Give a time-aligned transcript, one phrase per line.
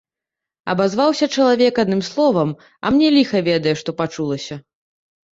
[0.73, 2.53] Абазваўся чалавек адным словам,
[2.87, 4.55] а мне ліха ведае што пачулася.